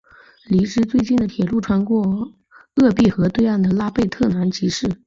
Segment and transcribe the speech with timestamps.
[0.47, 2.33] 离之最近的铁路穿过
[2.77, 4.89] 鄂毕河对岸的拉贝特南吉市。